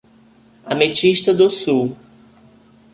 Ametista 0.65 1.31
do 1.31 1.51
Sul 1.51 1.95